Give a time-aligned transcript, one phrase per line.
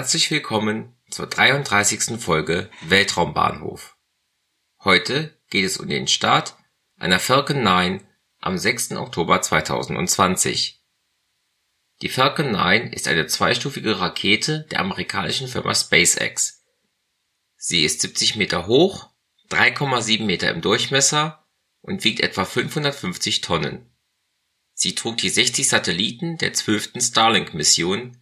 [0.00, 2.18] Herzlich willkommen zur 33.
[2.18, 3.98] Folge Weltraumbahnhof.
[4.82, 6.56] Heute geht es um den Start
[6.96, 8.00] einer Falcon 9
[8.40, 8.92] am 6.
[8.92, 10.82] Oktober 2020.
[12.00, 16.64] Die Falcon 9 ist eine zweistufige Rakete der amerikanischen Firma SpaceX.
[17.58, 19.10] Sie ist 70 Meter hoch,
[19.50, 21.46] 3,7 Meter im Durchmesser
[21.82, 23.94] und wiegt etwa 550 Tonnen.
[24.72, 26.92] Sie trug die 60 Satelliten der 12.
[27.00, 28.16] Starlink-Mission,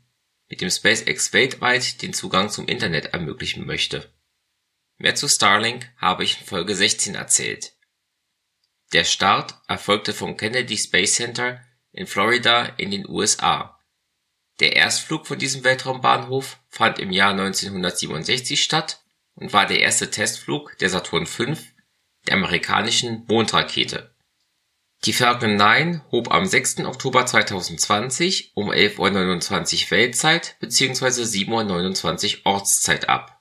[0.48, 4.10] mit dem SpaceX weltweit den Zugang zum Internet ermöglichen möchte.
[4.96, 7.74] Mehr zu Starlink habe ich in Folge 16 erzählt.
[8.92, 13.78] Der Start erfolgte vom Kennedy Space Center in Florida in den USA.
[14.60, 20.76] Der Erstflug von diesem Weltraumbahnhof fand im Jahr 1967 statt und war der erste Testflug
[20.78, 21.54] der Saturn V,
[22.26, 24.12] der amerikanischen Mondrakete
[25.04, 26.80] die Falcon 9 hob am 6.
[26.80, 31.22] Oktober 2020 um 11:29 Uhr Weltzeit bzw.
[31.22, 33.40] 7:29 Uhr Ortszeit ab.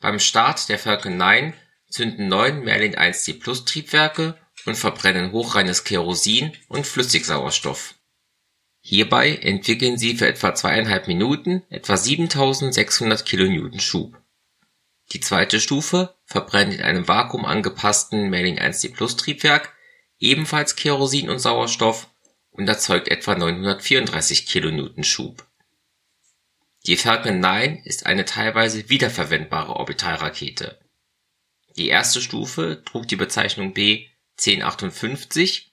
[0.00, 1.54] Beim Start der Falcon 9
[1.88, 7.94] zünden neun Merlin 1D Plus Triebwerke und verbrennen hochreines Kerosin und Flüssigsauerstoff.
[8.80, 14.20] Hierbei entwickeln sie für etwa zweieinhalb Minuten etwa 7600 kN Schub.
[15.12, 19.73] Die zweite Stufe verbrennt in einem vakuumangepassten Merlin 1D Plus Triebwerk
[20.24, 22.08] ebenfalls Kerosin und Sauerstoff
[22.50, 25.46] und erzeugt etwa 934 kN Schub.
[26.86, 30.78] Die Falcon 9 ist eine teilweise wiederverwendbare Orbitalrakete.
[31.76, 35.66] Die erste Stufe trug die Bezeichnung B-1058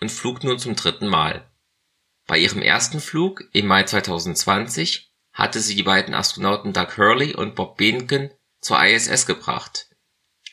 [0.00, 1.50] und flog nur zum dritten Mal.
[2.26, 7.54] Bei ihrem ersten Flug im Mai 2020 hatte sie die beiden Astronauten Doug Hurley und
[7.54, 9.87] Bob Behnken zur ISS gebracht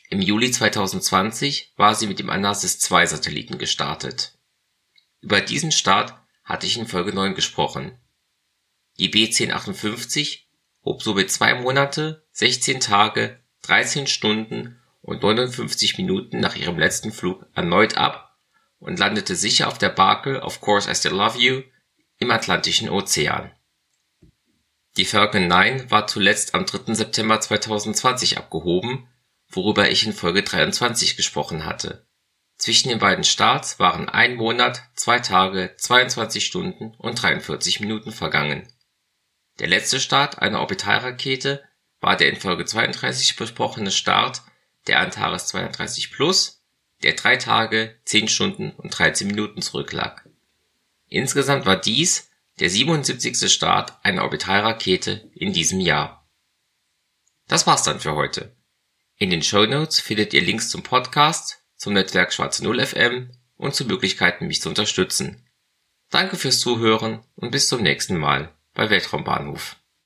[0.08, 4.38] im Juli 2020 war sie mit dem Anasis-2-Satelliten gestartet.
[5.20, 7.98] Über diesen Start hatte ich in Folge 9 gesprochen.
[8.98, 10.44] Die B-1058
[10.84, 17.44] hob somit zwei Monate, 16 Tage, 13 Stunden und 59 Minuten nach ihrem letzten Flug
[17.54, 18.36] erneut ab
[18.78, 21.62] und landete sicher auf der Barke Of Course I Still Love You
[22.18, 23.52] im Atlantischen Ozean.
[24.96, 26.94] Die Falcon 9 war zuletzt am 3.
[26.94, 29.08] September 2020 abgehoben
[29.48, 32.06] worüber ich in Folge 23 gesprochen hatte.
[32.56, 38.66] Zwischen den beiden Starts waren ein Monat, zwei Tage, 22 Stunden und 43 Minuten vergangen.
[39.58, 41.62] Der letzte Start einer Orbitalrakete
[42.00, 44.42] war der in Folge 32 besprochene Start
[44.86, 46.62] der Antares 32 Plus,
[47.02, 50.28] der drei Tage, 10 Stunden und 13 Minuten zurücklag.
[51.08, 53.52] Insgesamt war dies der 77.
[53.52, 56.26] Start einer Orbitalrakete in diesem Jahr.
[57.48, 58.56] Das war's dann für heute.
[59.18, 63.74] In den Show Notes findet ihr Links zum Podcast, zum Netzwerk Schwarze Null FM und
[63.74, 65.48] zu Möglichkeiten, mich zu unterstützen.
[66.10, 69.76] Danke fürs Zuhören und bis zum nächsten Mal bei Weltraumbahnhof